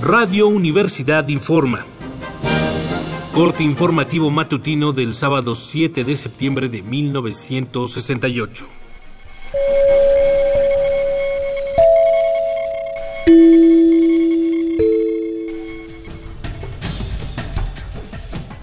[0.00, 1.84] Radio Universidad informa.
[3.34, 8.66] Corte informativo matutino del sábado 7 de septiembre de 1968.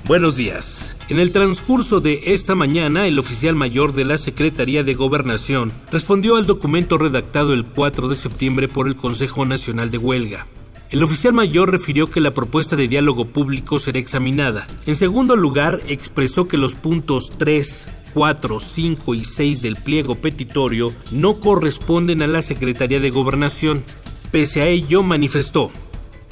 [0.07, 0.95] Buenos días.
[1.09, 6.35] En el transcurso de esta mañana, el oficial mayor de la Secretaría de Gobernación respondió
[6.35, 10.45] al documento redactado el 4 de septiembre por el Consejo Nacional de Huelga.
[10.91, 14.67] El oficial mayor refirió que la propuesta de diálogo público será examinada.
[14.85, 20.93] En segundo lugar, expresó que los puntos 3, 4, 5 y 6 del pliego petitorio
[21.09, 23.83] no corresponden a la Secretaría de Gobernación.
[24.31, 25.71] Pese a ello, manifestó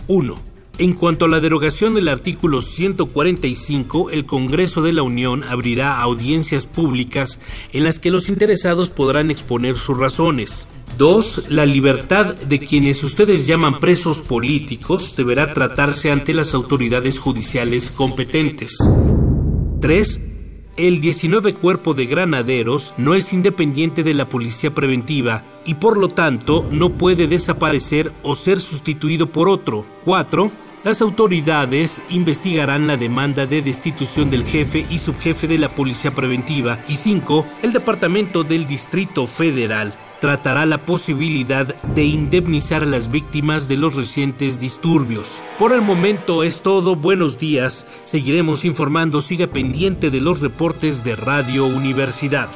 [0.05, 0.53] 1.
[0.80, 6.66] En cuanto a la derogación del artículo 145, el Congreso de la Unión abrirá audiencias
[6.66, 7.40] públicas
[7.73, 10.67] en las que los interesados podrán exponer sus razones.
[10.98, 17.92] Dos, la libertad de quienes ustedes llaman presos políticos deberá tratarse ante las autoridades judiciales
[17.92, 18.76] competentes.
[19.80, 20.22] Tres,
[20.76, 26.08] el 19 cuerpo de granaderos no es independiente de la policía preventiva y por lo
[26.08, 29.86] tanto no puede desaparecer o ser sustituido por otro.
[30.05, 30.62] 4.
[30.84, 36.84] Las autoridades investigarán la demanda de destitución del jefe y subjefe de la policía preventiva.
[36.89, 37.45] Y 5.
[37.62, 43.95] El Departamento del Distrito Federal tratará la posibilidad de indemnizar a las víctimas de los
[43.95, 45.42] recientes disturbios.
[45.58, 51.16] Por el momento es todo, buenos días, seguiremos informando, siga pendiente de los reportes de
[51.16, 52.50] Radio Universidad.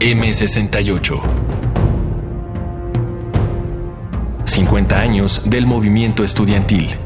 [0.00, 1.20] M68
[4.44, 7.05] 50 años del movimiento estudiantil.